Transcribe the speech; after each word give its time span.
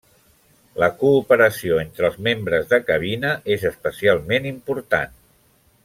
La 0.83 0.87
cooperació 1.01 1.77
entre 1.83 2.09
els 2.09 2.17
membres 2.29 2.65
de 2.73 2.79
cabina 2.89 3.35
és 3.57 3.67
especialment 3.73 4.49
important. 4.57 5.17